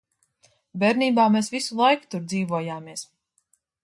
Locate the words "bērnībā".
0.83-1.25